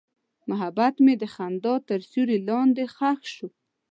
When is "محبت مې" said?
0.49-1.13